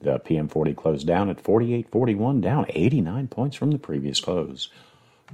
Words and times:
The 0.00 0.20
PM40 0.20 0.76
closed 0.76 1.06
down 1.06 1.28
at 1.28 1.42
48.41, 1.42 2.40
down 2.40 2.66
89 2.68 3.28
points 3.28 3.56
from 3.56 3.72
the 3.72 3.78
previous 3.78 4.20
close. 4.20 4.68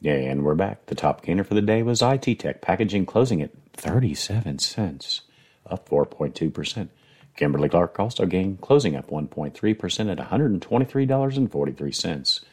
Yeah, 0.00 0.14
and 0.14 0.42
we're 0.42 0.54
back. 0.54 0.86
The 0.86 0.94
top 0.94 1.22
gainer 1.22 1.44
for 1.44 1.52
the 1.52 1.60
day 1.60 1.82
was 1.82 2.00
IT 2.00 2.38
Tech 2.38 2.62
Packaging, 2.62 3.04
closing 3.04 3.42
at 3.42 3.50
37 3.74 4.60
cents, 4.60 5.20
up 5.66 5.86
4.2%. 5.86 6.88
Kimberly 7.36 7.68
Clark 7.68 8.00
also 8.00 8.24
gained, 8.24 8.62
closing 8.62 8.96
up 8.96 9.10
1.3% 9.10 10.10
at 10.10 10.16
$123.43. 10.16 12.44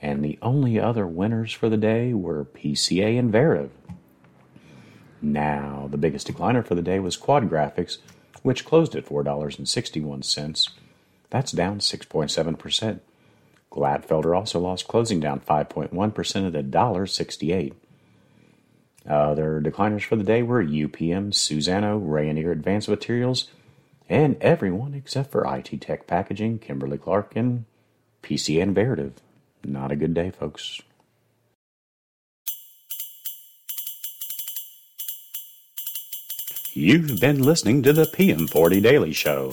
And 0.00 0.24
the 0.24 0.38
only 0.40 0.80
other 0.80 1.06
winners 1.06 1.52
for 1.52 1.68
the 1.68 1.76
day 1.76 2.14
were 2.14 2.46
PCA 2.46 3.18
and 3.18 3.30
Veritiv. 3.30 3.68
Now, 5.20 5.88
the 5.90 5.98
biggest 5.98 6.26
decliner 6.26 6.66
for 6.66 6.74
the 6.74 6.80
day 6.80 7.00
was 7.00 7.18
Quad 7.18 7.50
Graphics, 7.50 7.98
which 8.42 8.64
closed 8.64 8.96
at 8.96 9.04
$4.61. 9.04 10.70
That's 11.28 11.52
down 11.52 11.80
6.7%. 11.80 13.00
Glatfelter 13.72 14.36
also 14.36 14.60
lost 14.60 14.86
closing 14.86 15.18
down 15.18 15.40
5.1% 15.40 15.88
at 16.46 16.70
$1.68. 16.70 17.72
Other 19.08 19.56
uh, 19.56 19.60
decliners 19.60 20.04
for 20.04 20.14
the 20.14 20.22
day 20.22 20.42
were 20.42 20.62
UPM, 20.62 21.32
Suzano, 21.32 22.00
Rayonier 22.00 22.52
Advanced 22.52 22.88
Materials, 22.88 23.48
and 24.08 24.36
everyone 24.40 24.94
except 24.94 25.32
for 25.32 25.44
IT 25.56 25.80
Tech 25.80 26.06
Packaging, 26.06 26.58
Kimberly 26.58 26.98
Clark, 26.98 27.34
and 27.34 27.64
PC 28.22 28.62
and 28.62 28.76
Veritiv. 28.76 29.12
Not 29.64 29.90
a 29.90 29.96
good 29.96 30.14
day, 30.14 30.30
folks. 30.30 30.82
You've 36.74 37.20
been 37.20 37.42
listening 37.42 37.82
to 37.82 37.92
the 37.92 38.04
PM40 38.04 38.82
Daily 38.82 39.12
Show. 39.12 39.52